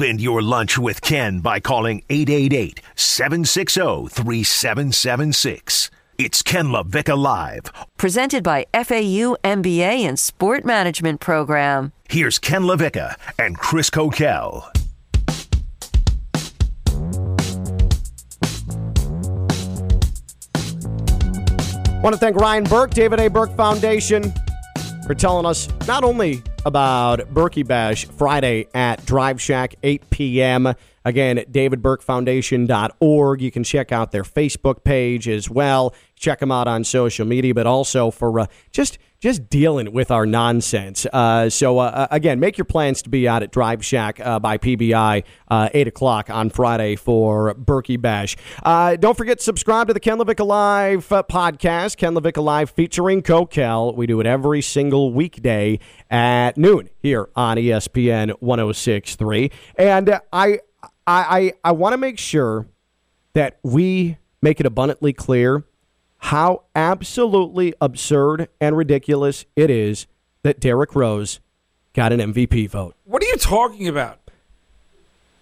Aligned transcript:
Spend 0.00 0.22
your 0.22 0.40
lunch 0.40 0.78
with 0.78 1.02
Ken 1.02 1.40
by 1.40 1.60
calling 1.60 2.02
888 2.08 2.80
760 2.94 4.08
3776. 4.08 5.90
It's 6.16 6.40
Ken 6.40 6.68
LaVicka 6.68 7.18
Live. 7.18 7.64
Presented 7.98 8.42
by 8.42 8.64
FAU 8.72 9.36
MBA 9.44 10.00
and 10.08 10.18
Sport 10.18 10.64
Management 10.64 11.20
Program. 11.20 11.92
Here's 12.08 12.38
Ken 12.38 12.62
LaVicka 12.62 13.14
and 13.38 13.58
Chris 13.58 13.90
Coquel. 13.90 14.72
Want 22.02 22.14
to 22.14 22.18
thank 22.18 22.36
Ryan 22.36 22.64
Burke, 22.64 22.92
David 22.92 23.20
A. 23.20 23.28
Burke 23.28 23.54
Foundation, 23.54 24.32
for 25.06 25.14
telling 25.14 25.44
us 25.44 25.68
not 25.86 26.04
only 26.04 26.42
about 26.64 27.20
Berkey 27.32 27.66
Bash 27.66 28.06
Friday 28.06 28.66
at 28.74 29.04
Drive 29.06 29.40
Shack, 29.40 29.76
8 29.82 30.10
p.m. 30.10 30.74
Again, 31.04 31.38
davidburkefoundation.org. 31.50 33.40
You 33.40 33.50
can 33.50 33.64
check 33.64 33.92
out 33.92 34.12
their 34.12 34.22
Facebook 34.22 34.84
page 34.84 35.28
as 35.28 35.48
well. 35.48 35.94
Check 36.20 36.38
them 36.38 36.52
out 36.52 36.68
on 36.68 36.84
social 36.84 37.26
media, 37.26 37.54
but 37.54 37.66
also 37.66 38.10
for 38.10 38.40
uh, 38.40 38.46
just 38.72 38.98
just 39.20 39.48
dealing 39.48 39.92
with 39.92 40.10
our 40.10 40.26
nonsense. 40.26 41.06
Uh, 41.12 41.48
so, 41.50 41.78
uh, 41.78 41.82
uh, 41.82 42.06
again, 42.10 42.40
make 42.40 42.56
your 42.56 42.64
plans 42.64 43.02
to 43.02 43.10
be 43.10 43.28
out 43.28 43.42
at 43.42 43.52
Drive 43.52 43.84
Shack 43.84 44.18
uh, 44.18 44.38
by 44.38 44.56
PBI, 44.56 45.24
uh, 45.48 45.68
8 45.72 45.88
o'clock 45.88 46.30
on 46.30 46.48
Friday 46.48 46.96
for 46.96 47.54
Berkey 47.54 48.00
Bash. 48.00 48.36
Don't 48.64 49.16
forget 49.16 49.38
to 49.38 49.44
subscribe 49.44 49.88
to 49.88 49.94
the 49.94 50.00
Ken 50.00 50.18
LaVicka 50.18 50.46
Live 50.46 51.08
podcast, 51.08 51.98
Ken 51.98 52.14
LaVicka 52.14 52.42
Live 52.42 52.70
featuring 52.70 53.22
Coquel. 53.22 53.94
We 53.94 54.06
do 54.06 54.20
it 54.20 54.26
every 54.26 54.62
single 54.62 55.12
weekday 55.12 55.78
at 56.10 56.56
noon 56.56 56.88
here 56.98 57.28
on 57.36 57.58
ESPN 57.58 58.30
1063. 58.40 59.50
And 59.76 60.10
I, 60.10 60.20
I, 60.32 60.60
I, 61.06 61.52
I 61.62 61.72
want 61.72 61.92
to 61.92 61.98
make 61.98 62.18
sure 62.18 62.66
that 63.34 63.58
we 63.62 64.16
make 64.42 64.60
it 64.60 64.66
abundantly 64.66 65.12
clear 65.12 65.64
how 66.20 66.62
absolutely 66.74 67.74
absurd 67.80 68.48
and 68.60 68.76
ridiculous 68.76 69.44
it 69.56 69.70
is 69.70 70.06
that 70.42 70.60
Derrick 70.60 70.94
Rose 70.94 71.40
got 71.94 72.12
an 72.12 72.20
MVP 72.20 72.68
vote. 72.68 72.94
What 73.04 73.22
are 73.22 73.26
you 73.26 73.36
talking 73.36 73.88
about? 73.88 74.18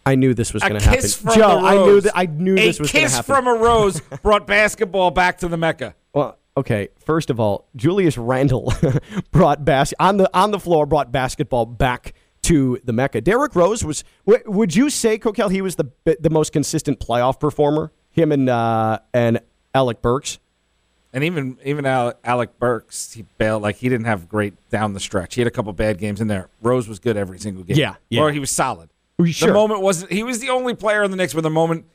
I 0.06 0.14
knew 0.14 0.32
this 0.32 0.54
was 0.54 0.62
going 0.62 0.78
to 0.78 0.84
happen. 0.84 1.00
kiss 1.02 1.16
from 1.16 1.34
Joe, 1.34 1.58
a 1.58 1.62
I 1.62 1.74
knew 1.84 2.00
that 2.00 2.12
I 2.16 2.26
knew 2.26 2.54
a 2.54 2.56
this 2.56 2.80
was 2.80 2.90
going 2.90 3.04
to 3.06 3.10
happen. 3.10 3.24
kiss 3.24 3.26
from 3.26 3.46
a 3.46 3.54
rose 3.54 4.00
brought 4.22 4.46
basketball 4.46 5.10
back 5.10 5.38
to 5.38 5.48
the 5.48 5.56
Mecca. 5.58 5.94
well, 6.14 6.38
okay, 6.56 6.88
first 7.04 7.28
of 7.28 7.38
all, 7.38 7.68
Julius 7.76 8.16
Randle 8.16 8.72
brought 9.30 9.64
bas- 9.66 9.92
on 10.00 10.16
the 10.16 10.30
on 10.32 10.50
the 10.50 10.58
floor 10.58 10.86
brought 10.86 11.12
basketball 11.12 11.66
back 11.66 12.14
to 12.42 12.80
the 12.84 12.92
Mecca. 12.94 13.20
Derrick 13.20 13.54
Rose 13.54 13.84
was 13.84 14.02
w- 14.26 14.42
would 14.50 14.74
you 14.74 14.88
say 14.88 15.18
Coquel 15.18 15.50
he 15.50 15.60
was 15.60 15.76
the 15.76 15.84
the 16.20 16.30
most 16.30 16.52
consistent 16.54 17.00
playoff 17.00 17.38
performer? 17.38 17.92
Him 18.10 18.32
and 18.32 18.48
uh, 18.48 19.00
and 19.12 19.40
Alec 19.74 20.00
Burks? 20.00 20.38
And 21.12 21.24
even 21.24 21.56
even 21.64 21.86
Alec, 21.86 22.58
Burks, 22.58 23.14
he 23.14 23.24
bailed 23.38 23.62
like 23.62 23.76
he 23.76 23.88
didn't 23.88 24.06
have 24.06 24.28
great 24.28 24.54
down 24.68 24.92
the 24.92 25.00
stretch. 25.00 25.34
He 25.34 25.40
had 25.40 25.48
a 25.48 25.50
couple 25.50 25.72
bad 25.72 25.98
games 25.98 26.20
in 26.20 26.28
there. 26.28 26.48
Rose 26.60 26.86
was 26.86 26.98
good 26.98 27.16
every 27.16 27.38
single 27.38 27.64
game. 27.64 27.78
Yeah, 27.78 27.94
yeah. 28.10 28.20
Or 28.20 28.30
he 28.30 28.38
was 28.38 28.50
solid. 28.50 28.90
Sure. 29.26 29.48
The 29.48 29.54
moment 29.54 29.80
wasn't. 29.80 30.12
He 30.12 30.22
was 30.22 30.38
the 30.38 30.50
only 30.50 30.74
player 30.74 31.02
in 31.02 31.10
the 31.10 31.16
Knicks 31.16 31.34
where 31.34 31.42
the 31.42 31.50
moment 31.50 31.86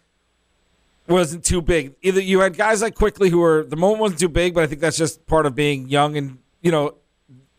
wasn't 1.07 1.43
too 1.43 1.61
big. 1.61 1.93
Either 2.01 2.19
you 2.19 2.39
had 2.39 2.57
guys 2.57 2.81
like 2.81 2.95
Quickley 2.95 3.29
who 3.29 3.39
were 3.39 3.63
the 3.63 3.75
moment 3.75 4.01
wasn't 4.01 4.19
too 4.19 4.29
big, 4.29 4.53
but 4.53 4.63
I 4.63 4.67
think 4.67 4.81
that's 4.81 4.97
just 4.97 5.25
part 5.27 5.45
of 5.45 5.53
being 5.55 5.87
young 5.89 6.17
and 6.17 6.39
you 6.61 6.71
know, 6.71 6.95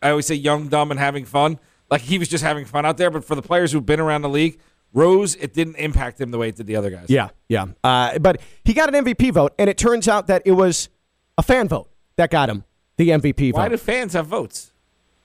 I 0.01 0.09
always 0.09 0.25
say 0.25 0.35
young, 0.35 0.67
dumb, 0.67 0.91
and 0.91 0.99
having 0.99 1.25
fun. 1.25 1.59
Like 1.89 2.01
he 2.01 2.17
was 2.17 2.27
just 2.27 2.43
having 2.43 2.65
fun 2.65 2.85
out 2.85 2.97
there. 2.97 3.09
But 3.09 3.23
for 3.23 3.35
the 3.35 3.41
players 3.41 3.71
who've 3.71 3.85
been 3.85 3.99
around 3.99 4.23
the 4.23 4.29
league, 4.29 4.59
Rose, 4.93 5.35
it 5.35 5.53
didn't 5.53 5.75
impact 5.75 6.19
him 6.19 6.31
the 6.31 6.37
way 6.37 6.49
it 6.49 6.55
did 6.55 6.67
the 6.67 6.75
other 6.75 6.89
guys. 6.89 7.05
Yeah, 7.09 7.29
yeah. 7.47 7.67
Uh, 7.83 8.17
but 8.19 8.41
he 8.63 8.73
got 8.73 8.93
an 8.93 9.05
MVP 9.05 9.31
vote, 9.31 9.53
and 9.59 9.69
it 9.69 9.77
turns 9.77 10.07
out 10.07 10.27
that 10.27 10.41
it 10.45 10.51
was 10.51 10.89
a 11.37 11.43
fan 11.43 11.67
vote 11.67 11.89
that 12.17 12.29
got 12.29 12.49
him 12.49 12.63
the 12.97 13.09
MVP 13.09 13.53
Why 13.53 13.63
vote. 13.63 13.63
Why 13.63 13.69
do 13.69 13.77
fans 13.77 14.13
have 14.13 14.27
votes? 14.27 14.71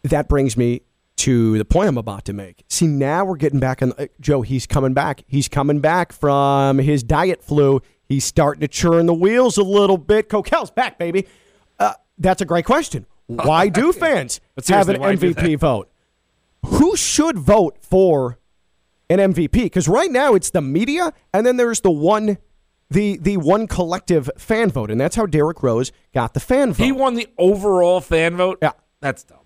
that 0.02 0.28
brings 0.28 0.56
me 0.56 0.80
to 1.16 1.58
the 1.58 1.64
point 1.64 1.88
I'm 1.88 1.98
about 1.98 2.24
to 2.24 2.32
make. 2.32 2.64
See, 2.68 2.86
now 2.86 3.24
we're 3.24 3.36
getting 3.36 3.60
back 3.60 3.82
on. 3.82 3.92
Uh, 3.98 4.06
Joe, 4.20 4.42
he's 4.42 4.66
coming 4.66 4.94
back. 4.94 5.24
He's 5.26 5.48
coming 5.48 5.80
back 5.80 6.12
from 6.12 6.78
his 6.78 7.02
diet 7.02 7.42
flu. 7.42 7.82
He's 8.08 8.24
starting 8.24 8.62
to 8.62 8.68
churn 8.68 9.06
the 9.06 9.14
wheels 9.14 9.58
a 9.58 9.62
little 9.62 9.98
bit. 9.98 10.28
Coquel's 10.28 10.70
back, 10.70 10.98
baby. 10.98 11.26
Uh, 11.78 11.92
that's 12.18 12.40
a 12.40 12.46
great 12.46 12.64
question. 12.64 13.06
Why 13.26 13.68
do 13.68 13.92
fans 13.92 14.40
have 14.68 14.88
an 14.88 14.96
MVP 14.96 15.58
vote? 15.58 15.90
Who 16.64 16.96
should 16.96 17.38
vote 17.38 17.76
for 17.82 18.38
an 19.08 19.18
MVP? 19.18 19.52
Because 19.52 19.88
right 19.88 20.10
now 20.10 20.34
it's 20.34 20.50
the 20.50 20.60
media, 20.60 21.12
and 21.32 21.46
then 21.46 21.56
there's 21.56 21.80
the 21.82 21.90
one, 21.90 22.38
the 22.90 23.18
the 23.18 23.36
one 23.36 23.66
collective 23.66 24.30
fan 24.36 24.70
vote, 24.70 24.90
and 24.90 25.00
that's 25.00 25.16
how 25.16 25.26
Derrick 25.26 25.62
Rose 25.62 25.92
got 26.12 26.34
the 26.34 26.40
fan 26.40 26.72
vote. 26.72 26.84
He 26.84 26.92
won 26.92 27.14
the 27.14 27.28
overall 27.38 28.00
fan 28.00 28.36
vote. 28.36 28.58
Yeah. 28.60 28.72
that's 29.00 29.24
dumb. 29.24 29.38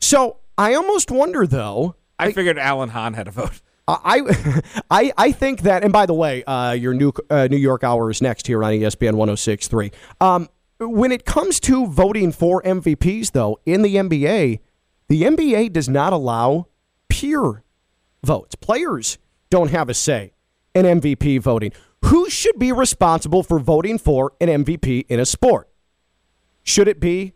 so 0.00 0.38
I 0.58 0.74
almost 0.74 1.10
wonder 1.10 1.46
though. 1.46 1.96
I 2.18 2.32
figured 2.32 2.58
Alan 2.58 2.90
Hahn 2.90 3.14
had 3.14 3.28
a 3.28 3.30
vote. 3.30 3.62
I, 3.88 4.62
I, 4.90 5.12
I 5.16 5.32
think 5.32 5.62
that, 5.62 5.82
and 5.82 5.92
by 5.92 6.06
the 6.06 6.14
way, 6.14 6.44
uh, 6.44 6.72
your 6.72 6.94
new 6.94 7.12
uh, 7.28 7.48
New 7.50 7.56
York 7.56 7.82
hour 7.82 8.10
is 8.10 8.22
next 8.22 8.46
here 8.46 8.62
on 8.62 8.72
ESPN 8.72 9.14
106.3. 9.14 9.92
Um, 10.20 10.48
when 10.78 11.12
it 11.12 11.24
comes 11.24 11.60
to 11.60 11.86
voting 11.86 12.32
for 12.32 12.62
MVPs, 12.62 13.32
though, 13.32 13.58
in 13.66 13.82
the 13.82 13.96
NBA, 13.96 14.60
the 15.08 15.22
NBA 15.22 15.72
does 15.72 15.88
not 15.88 16.12
allow 16.12 16.66
peer 17.08 17.62
votes. 18.24 18.54
Players 18.54 19.18
don't 19.50 19.70
have 19.70 19.88
a 19.88 19.94
say 19.94 20.32
in 20.74 20.86
MVP 20.86 21.40
voting. 21.40 21.72
Who 22.10 22.28
should 22.28 22.58
be 22.58 22.72
responsible 22.72 23.44
for 23.44 23.60
voting 23.60 23.96
for 23.96 24.32
an 24.40 24.48
MVP 24.48 25.06
in 25.08 25.20
a 25.20 25.24
sport? 25.24 25.68
Should 26.64 26.88
it 26.88 26.98
be 26.98 27.34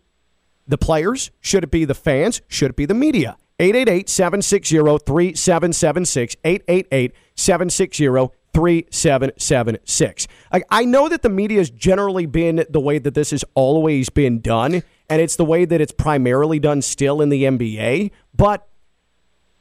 the 0.66 0.76
players? 0.76 1.30
Should 1.40 1.62
it 1.62 1.70
be 1.70 1.84
the 1.84 1.94
fans? 1.94 2.42
Should 2.48 2.70
it 2.70 2.76
be 2.76 2.84
the 2.84 2.92
media? 2.92 3.36
888 3.60 4.08
760 4.08 4.76
3776. 5.06 6.36
888 6.44 7.14
760 7.36 8.06
3776. 8.52 10.26
I 10.70 10.84
know 10.84 11.08
that 11.08 11.22
the 11.22 11.28
media 11.28 11.58
has 11.58 11.70
generally 11.70 12.26
been 12.26 12.66
the 12.68 12.80
way 12.80 12.98
that 12.98 13.14
this 13.14 13.30
has 13.30 13.44
always 13.54 14.08
been 14.08 14.40
done, 14.40 14.82
and 15.08 15.22
it's 15.22 15.36
the 15.36 15.44
way 15.44 15.64
that 15.64 15.80
it's 15.80 15.92
primarily 15.92 16.58
done 16.58 16.82
still 16.82 17.22
in 17.22 17.28
the 17.28 17.44
NBA, 17.44 18.10
but. 18.34 18.66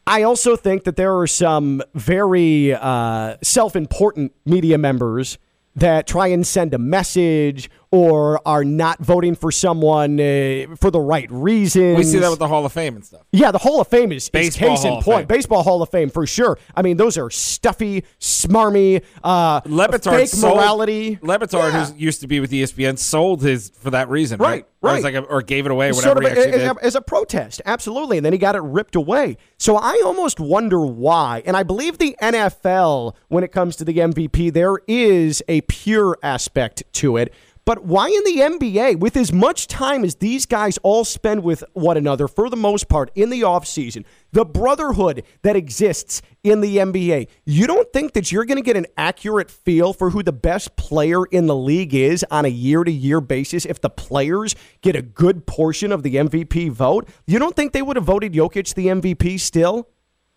I 0.06 0.24
also 0.24 0.56
think 0.56 0.84
that 0.84 0.96
there 0.96 1.18
are 1.18 1.28
some 1.28 1.82
very 1.94 2.74
uh, 2.74 3.38
self 3.42 3.76
important 3.76 4.34
media 4.46 4.78
members 4.78 5.38
that 5.76 6.08
try 6.08 6.28
and 6.28 6.46
send 6.46 6.74
a 6.74 6.78
message 6.78 7.70
or 7.96 8.42
are 8.48 8.66
not 8.66 8.98
voting 8.98 9.36
for 9.36 9.52
someone 9.52 10.20
uh, 10.20 10.66
for 10.80 10.90
the 10.90 11.00
right 11.00 11.30
reasons. 11.30 11.96
We 11.96 12.04
see 12.04 12.18
that 12.18 12.30
with 12.32 12.40
the 12.40 12.48
Hall 12.48 12.66
of 12.66 12.72
Fame 12.74 12.96
and 12.96 13.06
stuff. 13.06 13.22
Yeah, 13.32 13.52
the 13.52 13.60
Hall 13.60 13.80
of 13.80 13.88
Fame 13.88 14.12
is, 14.12 14.32
is 14.34 14.56
case 14.56 14.82
Hall 14.84 14.98
in 14.98 15.04
point. 15.04 15.28
Fame. 15.30 15.38
Baseball 15.38 15.62
Hall 15.62 15.80
of 15.84 15.90
Fame 15.90 16.10
for 16.10 16.26
sure. 16.26 16.58
I 16.76 16.82
mean, 16.82 16.98
those 16.98 17.20
are 17.20 17.30
stuffy, 17.30 18.04
smarmy, 18.20 19.04
uh, 19.24 19.62
Le 19.66 19.88
Batard 19.90 20.16
fake 20.18 20.28
sold, 20.30 20.58
morality. 20.58 21.20
Le 21.22 21.38
Batard, 21.38 21.72
Yeah. 21.72 21.86
who 21.86 21.96
used 22.00 22.22
to 22.22 22.28
be 22.28 22.40
with 22.40 22.50
ESPN, 22.52 22.98
sold 22.98 23.44
his 23.44 23.70
for 23.70 23.92
that 23.92 24.10
reason, 24.10 24.40
right? 24.40 24.66
Right, 24.82 24.92
Or, 24.92 24.96
it's 24.96 25.04
like 25.06 25.14
a, 25.14 25.22
or 25.22 25.42
gave 25.44 25.66
it 25.68 25.72
away, 25.72 25.92
or 25.92 25.94
sort 25.94 26.16
whatever 26.16 26.32
of 26.32 26.34
he 26.38 26.44
actually 26.50 26.64
a- 26.66 26.74
did. 26.74 26.78
a- 26.78 26.86
as 26.86 26.96
a 26.96 27.02
protest, 27.02 27.62
absolutely. 27.66 28.18
And 28.18 28.26
then 28.26 28.34
he 28.34 28.40
got 28.40 28.56
it 28.56 28.64
ripped 28.64 28.96
away. 28.96 29.38
So 29.58 29.78
I 29.78 30.02
almost 30.04 30.40
wonder 30.40 30.82
why. 30.86 31.42
And 31.46 31.56
I 31.56 31.64
believe 31.64 32.00
the 32.00 32.18
NFL, 32.22 33.16
when 33.30 33.44
it 33.44 33.52
comes 33.54 33.76
to 33.78 33.86
the 33.86 33.94
MVP, 34.00 34.52
there 34.52 34.80
is 34.88 35.42
a 35.48 35.62
pure 35.62 36.18
aspect 36.24 36.84
to 36.94 37.16
it. 37.18 37.32
But 37.66 37.86
why 37.86 38.08
in 38.08 38.24
the 38.26 38.42
NBA, 38.42 39.00
with 39.00 39.16
as 39.16 39.32
much 39.32 39.68
time 39.68 40.04
as 40.04 40.16
these 40.16 40.46
guys 40.46 40.78
all 40.84 41.06
spend 41.06 41.44
with 41.44 41.64
one 41.72 41.96
another 41.96 42.28
for 42.28 42.50
the 42.50 42.58
most 42.58 42.90
part 42.90 43.10
in 43.16 43.30
the 43.30 43.42
offseason, 43.42 44.04
the 44.34 44.44
brotherhood 44.44 45.24
that 45.44 45.56
exists 45.56 46.22
in 46.44 46.60
the 46.60 46.78
NBA, 46.78 47.30
you 47.46 47.66
don't 47.66 47.92
think 47.94 48.14
that 48.14 48.34
you're 48.34 48.44
going 48.44 48.58
to 48.58 48.64
get 48.64 48.76
an 48.76 48.88
accurate 48.98 49.50
feel 49.50 49.94
for 49.94 50.10
who 50.10 50.22
the 50.24 50.34
best 50.34 50.76
player 50.76 51.26
in 51.26 51.48
the 51.48 51.56
league 51.56 51.94
is 51.94 52.26
on 52.30 52.44
a 52.44 52.50
year 52.50 52.84
to 52.84 52.92
year 52.92 53.22
basis 53.22 53.66
if 53.66 53.80
the 53.80 53.90
players 53.90 54.56
get 54.82 54.98
a 54.98 55.02
good 55.02 55.46
portion 55.46 55.94
of 55.94 56.04
the 56.04 56.16
MVP 56.16 56.70
vote? 56.70 57.08
You 57.26 57.40
don't 57.40 57.56
think 57.56 57.72
they 57.72 57.82
would 57.82 57.96
have 57.96 58.06
voted 58.06 58.34
Jokic 58.34 58.74
the 58.74 58.88
MVP 58.88 59.40
still? 59.40 59.88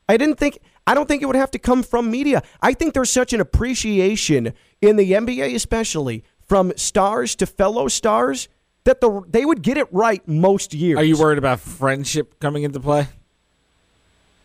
I 0.09 0.17
didn't 0.17 0.39
think 0.39 0.59
I 0.87 0.95
don't 0.95 1.09
think 1.09 1.23
it 1.23 1.27
would 1.27 1.35
have 1.35 1.51
to 1.51 1.59
come 1.59 1.83
from 1.83 2.11
media. 2.13 2.45
I 2.63 2.73
think 2.73 2.95
there's 2.95 3.11
such 3.11 3.33
an 3.33 3.41
appreciation 3.41 4.53
in 4.81 4.95
the 4.95 5.13
NBA 5.13 5.55
especially 5.57 6.23
from 6.47 6.73
stars 6.77 7.35
to 7.37 7.47
fellow 7.47 7.89
stars 7.89 8.49
that 8.85 9.01
the 9.01 9.23
they 9.29 9.45
would 9.45 9.63
get 9.63 9.77
it 9.77 9.89
right 9.93 10.27
most 10.27 10.73
years. 10.73 10.99
Are 10.99 11.05
you 11.05 11.19
worried 11.19 11.39
about 11.39 11.61
friendship 11.61 12.39
coming 12.41 12.63
into 12.63 12.81
play? 12.81 13.09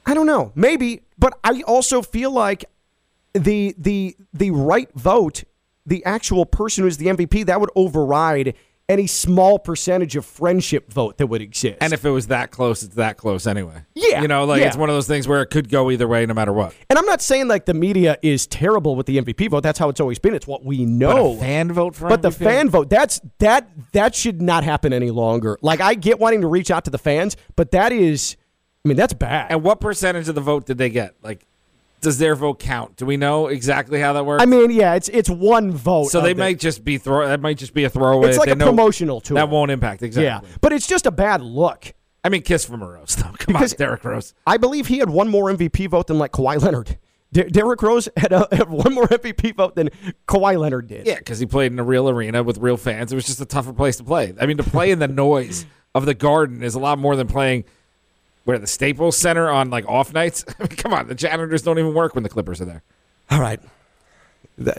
I 0.05 0.13
don't 0.13 0.25
know. 0.25 0.51
Maybe, 0.55 1.01
but 1.17 1.37
I 1.43 1.61
also 1.61 2.01
feel 2.01 2.31
like 2.31 2.65
the 3.33 3.75
the 3.77 4.15
the 4.33 4.51
right 4.51 4.89
vote, 4.95 5.43
the 5.85 6.03
actual 6.05 6.45
person 6.45 6.83
who's 6.83 6.97
the 6.97 7.07
MVP, 7.07 7.45
that 7.45 7.61
would 7.61 7.69
override 7.75 8.55
any 8.91 9.07
small 9.07 9.57
percentage 9.57 10.15
of 10.15 10.25
friendship 10.25 10.91
vote 10.91 11.17
that 11.17 11.27
would 11.27 11.41
exist. 11.41 11.77
And 11.81 11.93
if 11.93 12.05
it 12.05 12.09
was 12.09 12.27
that 12.27 12.51
close, 12.51 12.83
it's 12.83 12.95
that 12.95 13.17
close 13.17 13.47
anyway. 13.47 13.83
Yeah, 13.95 14.21
You 14.21 14.27
know, 14.27 14.45
like 14.45 14.61
yeah. 14.61 14.67
it's 14.67 14.77
one 14.77 14.89
of 14.89 14.95
those 14.95 15.07
things 15.07 15.27
where 15.27 15.41
it 15.41 15.47
could 15.47 15.69
go 15.69 15.89
either 15.89 16.07
way 16.07 16.25
no 16.25 16.33
matter 16.33 16.53
what. 16.53 16.73
and 16.89 16.99
I'm 16.99 17.05
not 17.05 17.21
saying 17.21 17.47
like 17.47 17.65
the 17.65 17.73
media 17.73 18.17
is 18.21 18.45
terrible 18.47 18.95
with 18.95 19.05
the 19.05 19.17
MVP 19.17 19.49
vote. 19.49 19.61
That's 19.61 19.79
how 19.79 19.89
it's 19.89 19.99
always 19.99 20.19
been. 20.19 20.33
It's 20.33 20.47
what 20.47 20.63
we 20.65 20.85
know. 20.85 21.37
Fan 21.37 21.71
vote 21.71 21.95
for 21.95 22.09
But 22.09 22.21
the 22.21 22.31
fan 22.31 22.69
vote, 22.69 22.89
that's 22.89 23.21
that 23.39 23.69
that 23.93 24.13
should 24.13 24.41
not 24.41 24.63
happen 24.63 24.93
any 24.93 25.11
longer. 25.11 25.57
Like 25.61 25.81
I 25.81 25.93
get 25.95 26.19
wanting 26.19 26.41
to 26.41 26.47
reach 26.47 26.69
out 26.69 26.85
to 26.85 26.91
the 26.91 26.97
fans, 26.97 27.37
but 27.55 27.71
that 27.71 27.91
is 27.91 28.35
I 28.83 28.87
mean, 28.87 28.97
that's 28.97 29.13
bad. 29.13 29.51
And 29.51 29.63
what 29.63 29.79
percentage 29.79 30.27
of 30.27 30.35
the 30.35 30.41
vote 30.41 30.65
did 30.65 30.77
they 30.79 30.89
get? 30.89 31.13
Like, 31.21 31.45
does 32.01 32.17
their 32.17 32.35
vote 32.35 32.59
count? 32.59 32.95
Do 32.97 33.05
we 33.05 33.15
know 33.17 33.47
exactly 33.47 33.99
how 33.99 34.13
that 34.13 34.25
works? 34.25 34.41
I 34.41 34.45
mean, 34.45 34.71
yeah, 34.71 34.95
it's 34.95 35.07
it's 35.09 35.29
one 35.29 35.71
vote. 35.71 36.05
so 36.09 36.19
they 36.21 36.33
the- 36.33 36.39
might 36.39 36.59
just 36.59 36.83
be 36.83 36.97
throw. 36.97 37.27
That 37.27 37.39
might 37.41 37.57
just 37.57 37.73
be 37.73 37.83
a 37.83 37.89
throwaway. 37.89 38.29
It's 38.29 38.37
like 38.37 38.49
a 38.49 38.55
know 38.55 38.65
promotional 38.65 39.21
tool. 39.21 39.35
That 39.35 39.49
won't 39.49 39.71
impact 39.71 40.01
exactly. 40.03 40.25
Yeah, 40.25 40.41
but 40.61 40.73
it's 40.73 40.87
just 40.87 41.05
a 41.05 41.11
bad 41.11 41.41
look. 41.41 41.93
I 42.23 42.29
mean, 42.29 42.41
kiss 42.41 42.65
from 42.65 42.81
a 42.81 42.87
rose 42.87 43.15
though. 43.15 43.23
Come 43.37 43.53
Because- 43.53 43.73
on, 43.73 43.77
Derrick 43.77 44.03
Rose. 44.03 44.33
I 44.45 44.57
believe 44.57 44.87
he 44.87 44.97
had 44.99 45.09
one 45.09 45.27
more 45.29 45.51
MVP 45.51 45.89
vote 45.89 46.07
than 46.07 46.17
like 46.19 46.31
Kawhi 46.31 46.61
Leonard. 46.61 46.97
Der- 47.33 47.47
Derrick 47.49 47.81
Rose 47.81 48.09
had, 48.17 48.33
a, 48.33 48.45
had 48.55 48.69
one 48.69 48.93
more 48.93 49.07
MVP 49.07 49.55
vote 49.55 49.75
than 49.75 49.89
Kawhi 50.27 50.59
Leonard 50.59 50.87
did. 50.87 51.07
Yeah, 51.07 51.15
because 51.15 51.39
he 51.39 51.45
played 51.45 51.71
in 51.71 51.79
a 51.79 51.83
real 51.83 52.09
arena 52.09 52.43
with 52.43 52.57
real 52.57 52.75
fans. 52.77 53.11
It 53.11 53.15
was 53.15 53.25
just 53.25 53.39
a 53.39 53.45
tougher 53.45 53.71
place 53.73 53.95
to 53.97 54.03
play. 54.03 54.33
I 54.39 54.45
mean, 54.47 54.57
to 54.57 54.63
play 54.63 54.91
in 54.91 54.99
the 54.99 55.07
noise 55.25 55.65
of 55.95 56.05
the 56.05 56.13
Garden 56.13 56.61
is 56.61 56.75
a 56.75 56.79
lot 56.79 56.99
more 56.99 57.15
than 57.15 57.27
playing 57.27 57.63
where 58.43 58.57
the 58.57 58.67
Staples 58.67 59.17
Center 59.17 59.49
on 59.49 59.69
like 59.69 59.87
off 59.87 60.13
nights. 60.13 60.45
I 60.59 60.63
mean, 60.63 60.69
come 60.69 60.93
on, 60.93 61.07
the 61.07 61.15
janitors 61.15 61.61
don't 61.61 61.79
even 61.79 61.93
work 61.93 62.15
when 62.15 62.23
the 62.23 62.29
Clippers 62.29 62.61
are 62.61 62.65
there. 62.65 62.83
All 63.29 63.39
right. 63.39 63.59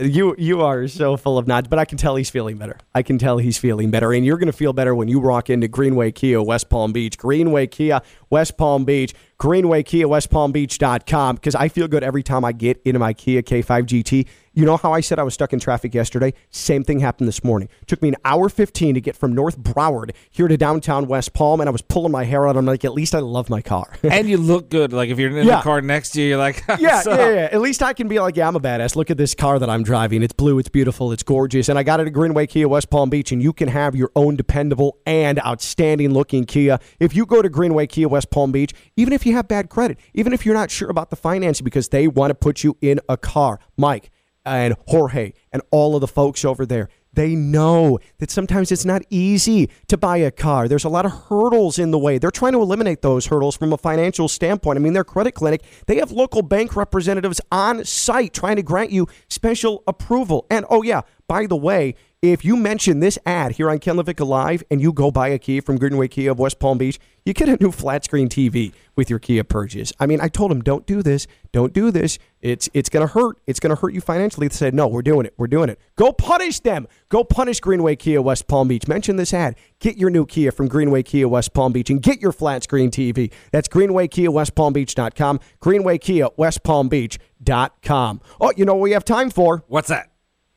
You 0.01 0.37
you 0.39 0.61
are 0.61 0.87
so 0.87 1.17
full 1.17 1.39
of 1.39 1.49
nods, 1.49 1.67
but 1.67 1.79
I 1.79 1.85
can 1.85 1.99
tell 1.99 2.15
he's 2.15 2.31
feeling 2.31 2.57
better. 2.57 2.79
I 2.95 3.03
can 3.03 3.19
tell 3.19 3.39
he's 3.39 3.59
feeling 3.59 3.91
better, 3.91 4.13
and 4.13 4.25
you're 4.25 4.37
going 4.37 4.47
to 4.47 4.53
feel 4.53 4.73
better 4.73 4.95
when 4.95 5.09
you 5.09 5.19
rock 5.19 5.51
into 5.51 5.67
Greenway 5.67 6.13
Kia 6.13 6.41
West 6.43 6.69
Palm 6.69 6.93
Beach. 6.93 7.19
Greenway 7.19 7.67
Kia 7.67 8.01
West 8.31 8.57
Palm 8.57 8.85
Beach. 8.85 9.15
Greenway 9.47 9.83
Kia 9.83 10.07
West 10.07 10.31
Palm 10.31 10.53
Beach.com 10.53 11.35
because 11.35 11.57
I 11.57 11.67
feel 11.67 11.89
good 11.89 12.05
every 12.05 12.23
time 12.23 12.45
I 12.45 12.53
get 12.53 12.81
into 12.85 13.01
my 13.01 13.13
Kia 13.13 13.43
K5 13.43 13.83
GT. 13.87 14.29
You 14.55 14.67
know 14.67 14.77
how 14.77 14.93
I 14.93 15.01
said 15.01 15.19
I 15.19 15.23
was 15.23 15.33
stuck 15.33 15.53
in 15.55 15.59
traffic 15.59 15.95
yesterday? 15.95 16.35
Same 16.51 16.85
thing 16.85 17.01
happened 17.01 17.27
this 17.27 17.43
morning. 17.43 17.71
took 17.87 18.03
me 18.03 18.11
an 18.11 18.17
hour 18.23 18.51
15 18.51 18.95
to 18.95 19.01
get 19.01 19.17
from 19.17 19.33
North 19.35 19.59
Broward 19.59 20.11
here 20.31 20.47
to 20.47 20.59
downtown 20.59 21.09
West 21.09 21.33
Palm, 21.33 21.61
and 21.61 21.69
I 21.69 21.73
was 21.73 21.81
pulling 21.81 22.13
my 22.13 22.25
hair 22.25 22.47
out. 22.47 22.57
I'm 22.59 22.67
like, 22.67 22.85
at 22.85 22.93
least 22.93 23.15
I 23.15 23.21
love 23.21 23.49
my 23.49 23.63
car. 23.63 23.91
and 24.03 24.29
you 24.29 24.37
look 24.37 24.69
good. 24.69 24.93
Like 24.93 25.09
if 25.09 25.19
you're 25.19 25.31
in 25.37 25.47
Yeah. 25.47 25.57
the 25.57 25.63
car 25.63 25.81
next 25.81 26.11
to 26.11 26.21
you, 26.21 26.29
you're 26.29 26.39
like, 26.39 26.63
yeah, 26.69 26.97
"What's 26.97 27.07
yeah, 27.07 27.31
yeah. 27.31 27.49
At 27.51 27.63
least 27.63 27.83
I 27.83 27.95
can 27.95 28.09
be 28.09 28.21
like, 28.21 28.37
yeah, 28.37 28.47
I'm 28.47 28.55
a 28.55 28.61
badass. 28.61 28.95
Look 28.95 29.11
at 29.11 29.17
this 29.17 29.35
car 29.35 29.59
that 29.59 29.71
I'm 29.71 29.83
driving. 29.85 30.23
It's 30.23 30.35
blue, 30.35 30.59
it's 30.59 30.69
beautiful, 30.69 31.13
it's 31.13 31.23
gorgeous. 31.23 31.71
And 31.71 31.79
I 31.79 31.83
got 31.83 31.99
it 32.01 32.07
at 32.07 32.13
Greenway 32.13 32.47
Kia 32.47 32.69
West 32.69 32.91
Palm 32.91 33.09
Beach, 33.09 33.33
and 33.33 33.43
you 33.43 33.55
can 33.55 33.69
have 33.69 33.97
your 33.97 34.13
own 34.15 34.37
dependable 34.37 34.99
and 35.07 35.41
outstanding 35.41 36.13
looking 36.13 36.45
Kia. 36.45 36.79
If 37.01 37.17
you 37.17 37.25
go 37.25 37.41
to 37.43 37.49
Greenway 37.49 37.87
Kia 37.87 38.07
West 38.07 38.31
Palm 38.31 38.53
Beach, 38.53 38.75
even 38.99 39.15
if 39.15 39.25
you 39.25 39.32
have 39.33 39.49
bad 39.49 39.69
credit, 39.69 39.99
even 40.15 40.33
if 40.33 40.47
you're 40.47 40.55
not 40.55 40.71
sure 40.71 40.91
about 40.91 41.11
the 41.11 41.17
financing 41.17 41.65
because 41.65 41.89
they 41.89 42.09
want 42.09 42.31
to 42.31 42.35
put 42.35 42.65
you 42.65 42.77
in 42.81 43.01
a 43.09 43.17
car, 43.17 43.59
Mike 43.77 44.11
and 44.45 44.75
Jorge 44.89 45.33
and 45.53 45.63
all 45.71 45.95
of 45.95 46.01
the 46.01 46.09
folks 46.09 46.45
over 46.45 46.67
there. 46.67 46.89
They 47.15 47.35
know 47.35 47.99
that 48.19 48.31
sometimes 48.31 48.73
it's 48.73 48.87
not 48.87 49.03
easy 49.11 49.69
to 49.89 49.99
buy 49.99 50.17
a 50.17 50.31
car. 50.31 50.67
There's 50.67 50.85
a 50.85 50.89
lot 50.89 51.05
of 51.05 51.13
hurdles 51.29 51.79
in 51.79 51.91
the 51.91 51.99
way. 51.99 52.17
They're 52.17 52.31
trying 52.31 52.53
to 52.53 52.63
eliminate 52.63 53.03
those 53.03 53.27
hurdles 53.27 53.55
from 53.55 53.73
a 53.73 53.77
financial 53.77 54.29
standpoint. 54.29 54.79
I 54.79 54.81
mean, 54.81 54.95
their 54.95 55.05
credit 55.05 55.33
clinic, 55.33 55.63
they 55.87 55.97
have 55.97 56.11
local 56.11 56.41
bank 56.41 56.75
representatives 56.75 57.39
on 57.51 57.85
site 57.85 58.33
trying 58.33 58.57
to 58.57 58.63
grant 58.63 58.93
you 58.93 59.09
special 59.29 59.83
approval. 59.87 60.47
And 60.51 60.65
oh, 60.71 60.83
yeah, 60.83 61.03
by 61.27 61.47
the 61.47 61.57
way, 61.57 61.95
if 62.23 62.45
you 62.45 62.57
mention 62.57 63.01
this 63.01 63.19
ad 63.27 63.53
here 63.53 63.69
on 63.69 63.81
Ken 63.81 63.97
LaVicka 63.97 64.25
Live 64.25 64.63
and 64.71 64.81
you 64.81 64.93
go 64.93 65.11
buy 65.11 65.27
a 65.29 65.41
Kia 65.41 65.61
from 65.61 65.77
Greenway 65.77 66.07
Kia 66.07 66.31
of 66.31 66.39
West 66.39 66.61
Palm 66.61 66.79
Beach, 66.79 67.01
you 67.25 67.33
get 67.33 67.49
a 67.49 67.57
new 67.61 67.73
flat 67.73 68.05
screen 68.05 68.29
TV 68.29 68.73
with 68.95 69.11
your 69.11 69.19
Kia 69.19 69.43
purchase. 69.43 69.93
I 69.99 70.07
mean, 70.07 70.21
I 70.21 70.29
told 70.29 70.53
them, 70.53 70.61
don't 70.61 70.87
do 70.87 71.03
this. 71.03 71.27
Don't 71.51 71.73
do 71.73 71.91
this. 71.91 72.21
It's 72.41 72.69
it's 72.75 72.89
going 72.89 73.05
to 73.05 73.13
hurt. 73.13 73.39
It's 73.49 73.59
going 73.59 73.75
to 73.75 73.81
hurt 73.81 73.93
you 73.93 74.01
financially. 74.01 74.47
They 74.47 74.55
said, 74.55 74.73
no, 74.73 74.87
we're 74.87 75.03
doing 75.03 75.27
it. 75.27 75.35
We're 75.37 75.49
doing 75.49 75.69
it. 75.69 75.81
Go 75.97 76.13
punish 76.13 76.61
them. 76.61 76.87
Go 77.09 77.25
punish 77.25 77.59
Greenway 77.59 77.97
Kia 77.97 78.23
West 78.23 78.47
Palm 78.47 78.69
Beach. 78.69 78.87
Mention 78.87 79.17
this 79.17 79.35
ad. 79.35 79.57
Get 79.81 79.97
your 79.97 80.11
new 80.11 80.25
Kia 80.25 80.53
from 80.53 80.69
Greenway 80.69 81.03
Kia 81.03 81.27
West 81.27 81.53
Palm 81.55 81.73
Beach 81.73 81.91
and 81.91 82.01
get 82.01 82.23
your 82.23 82.33
flat 82.33 82.63
screen 82.63 82.93
TV. 82.93 83.33
That's 83.51 83.67
Greenway 83.67 84.07
Kia 84.07 84.31
West 84.31 84.55
Palm 84.55 84.73
Beach.com. 84.73 85.41
Greenway 85.59 85.99
Kia 85.99 86.29
West 86.37 86.63
Palm 86.63 86.89
Beach.com. 86.89 88.21
Oh, 88.41 88.53
you 88.57 88.65
know 88.65 88.75
what 88.75 88.83
we 88.83 88.93
have 88.93 89.05
time 89.05 89.31
for? 89.31 89.65
What's 89.67 89.89
that? 89.89 90.12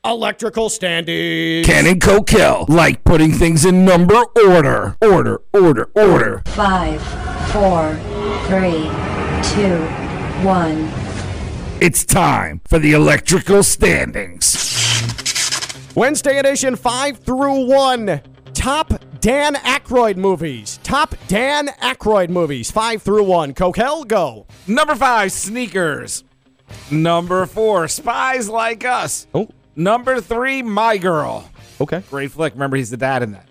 Electrical 0.06 0.68
standings. 0.68 1.66
Ken 1.66 1.84
and 1.84 2.00
Coquel 2.00 2.68
like 2.68 3.02
putting 3.02 3.32
things 3.32 3.64
in 3.64 3.84
number 3.84 4.22
order. 4.36 4.96
Order, 5.02 5.42
order, 5.52 5.90
order. 5.96 6.42
Five, 6.46 7.02
four, 7.50 7.92
three, 8.46 8.84
two, 9.50 9.80
one. 10.46 10.88
It's 11.80 12.04
time 12.04 12.60
for 12.68 12.78
the 12.78 12.92
electrical 12.92 13.64
standings. 13.64 14.54
Wednesday 15.96 16.38
edition 16.38 16.76
5 16.76 17.18
through 17.18 17.66
1. 17.66 18.20
Top 18.54 18.92
Dan 19.20 19.56
Aykroyd 19.56 20.16
movies. 20.16 20.78
Top 20.84 21.16
Dan 21.26 21.66
Aykroyd 21.82 22.28
movies. 22.28 22.70
5 22.70 23.02
through 23.02 23.24
1. 23.24 23.54
Coquel, 23.54 24.04
go. 24.06 24.46
Number 24.68 24.94
five, 24.94 25.32
sneakers. 25.32 26.22
Number 26.90 27.46
four, 27.46 27.88
spies 27.88 28.48
like 28.48 28.84
us. 28.84 29.26
Oh, 29.34 29.48
Number 29.76 30.20
three, 30.20 30.62
my 30.62 30.96
girl. 30.98 31.48
okay. 31.80 32.02
Great 32.10 32.30
flick. 32.32 32.54
Remember, 32.54 32.76
he's 32.76 32.90
the 32.90 32.96
dad 32.96 33.22
in 33.22 33.32
that. 33.32 33.46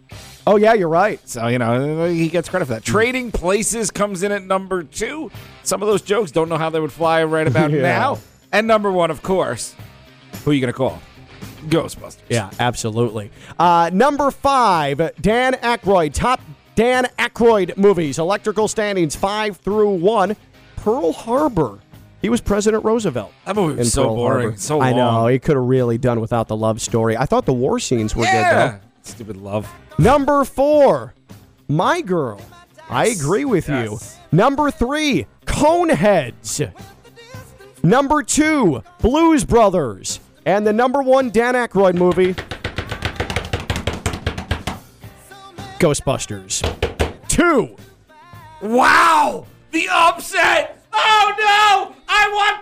Oh, 0.47 0.57
yeah, 0.57 0.73
you're 0.73 0.89
right. 0.89 1.19
So, 1.27 1.47
you 1.47 1.57
know, 1.57 2.05
he 2.07 2.27
gets 2.29 2.49
credit 2.49 2.65
for 2.65 2.73
that. 2.73 2.83
Trading 2.83 3.31
Places 3.31 3.89
comes 3.91 4.21
in 4.23 4.31
at 4.31 4.43
number 4.43 4.83
two. 4.83 5.31
Some 5.63 5.81
of 5.81 5.87
those 5.87 6.01
jokes 6.03 6.31
don't 6.31 6.49
know 6.49 6.57
how 6.57 6.69
they 6.69 6.79
would 6.79 6.91
fly 6.91 7.23
right 7.23 7.47
about 7.47 7.71
Yeah. 7.71 7.81
now. 7.81 8.19
And 8.51 8.67
number 8.67 8.91
one, 8.91 9.09
of 9.11 9.21
course, 9.23 9.75
who 10.43 10.51
are 10.51 10.53
you 10.53 10.61
going 10.61 10.71
to 10.71 10.77
call? 10.77 11.01
Ghostbusters. 11.67 12.19
Yeah, 12.29 12.51
absolutely. 12.59 13.31
Uh, 13.57 13.89
number 13.91 14.29
5, 14.29 15.13
Dan 15.19 15.53
Aykroyd. 15.53 16.13
Top 16.13 16.41
Dan 16.75 17.05
Aykroyd 17.17 17.75
movies. 17.77 18.19
Electrical 18.19 18.67
standings 18.67 19.15
5 19.15 19.57
through 19.57 19.89
1. 19.95 20.35
Pearl 20.75 21.11
Harbor. 21.11 21.79
He 22.25 22.29
was 22.29 22.41
President 22.41 22.83
Roosevelt. 22.83 23.31
That 23.45 23.55
movie 23.55 23.77
was 23.77 23.93
so 23.93 24.05
Pearl 24.05 24.15
boring. 24.15 24.41
Harbor. 24.47 24.57
So 24.57 24.81
I 24.81 24.93
know. 24.93 25.05
long. 25.05 25.29
He 25.29 25.37
could 25.37 25.55
have 25.57 25.65
really 25.65 25.99
done 25.99 26.19
without 26.19 26.47
the 26.47 26.55
love 26.55 26.81
story. 26.81 27.15
I 27.15 27.27
thought 27.27 27.45
the 27.45 27.53
war 27.53 27.77
scenes 27.79 28.15
were 28.15 28.23
good, 28.23 28.33
though. 28.33 28.79
Stupid 29.03 29.37
love. 29.37 29.71
Number 29.99 30.43
four, 30.43 31.13
My 31.67 32.01
Girl. 32.01 32.41
I 32.89 33.09
agree 33.09 33.45
with 33.45 33.69
you. 33.69 33.99
Number 34.31 34.71
three, 34.71 35.27
Coneheads. 35.45 36.73
Number 37.83 38.23
two, 38.23 38.81
Blues 39.01 39.45
Brothers. 39.45 40.19
And 40.47 40.65
the 40.65 40.73
number 40.73 41.03
one 41.03 41.29
Dan 41.29 41.53
Aykroyd 41.53 41.93
movie, 41.93 42.33
Ghostbusters. 45.77 46.63
Two. 47.27 47.75
Wow! 48.63 49.45
The 49.69 49.87
upset! 49.91 50.74
Oh 50.97 51.33
no! 51.37 51.95
I 52.07 52.29
want 52.31 52.61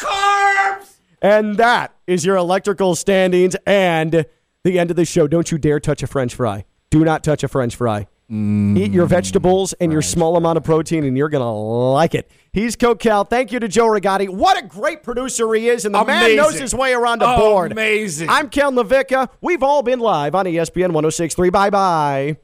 carbs! 0.81 0.95
And 1.21 1.57
that 1.57 1.93
is 2.07 2.25
your 2.25 2.35
electrical 2.35 2.95
standings 2.95 3.55
and 3.65 4.25
the 4.63 4.79
end 4.79 4.89
of 4.89 4.95
the 4.97 5.05
show. 5.05 5.27
Don't 5.27 5.51
you 5.51 5.57
dare 5.57 5.79
touch 5.79 6.03
a 6.03 6.07
french 6.07 6.35
fry. 6.35 6.65
Do 6.89 7.03
not 7.05 7.23
touch 7.23 7.43
a 7.43 7.47
french 7.47 7.75
fry. 7.75 8.07
Mm. 8.31 8.77
Eat 8.77 8.91
your 8.91 9.05
vegetables 9.05 9.73
and 9.73 9.91
your 9.91 10.01
small 10.01 10.37
amount 10.37 10.57
of 10.57 10.63
protein, 10.63 11.03
and 11.03 11.17
you're 11.17 11.29
going 11.29 11.41
to 11.43 11.47
like 11.47 12.15
it. 12.15 12.31
He's 12.51 12.75
Coquel. 12.75 13.29
Thank 13.29 13.51
you 13.51 13.59
to 13.59 13.67
Joe 13.67 13.87
Rigotti. 13.87 14.29
What 14.29 14.61
a 14.61 14.65
great 14.65 15.03
producer 15.03 15.53
he 15.53 15.69
is, 15.69 15.85
and 15.85 15.93
the 15.93 16.03
man 16.03 16.23
Amazing. 16.23 16.37
knows 16.37 16.59
his 16.59 16.73
way 16.73 16.93
around 16.93 17.21
a 17.21 17.37
board. 17.37 17.71
Amazing. 17.71 18.29
I'm 18.29 18.49
Ken 18.49 18.73
LaVicka. 18.73 19.29
We've 19.41 19.61
all 19.61 19.83
been 19.83 19.99
live 19.99 20.35
on 20.35 20.45
ESPN 20.45 20.91
1063. 20.93 21.49
Bye 21.49 21.69
bye. 21.69 22.37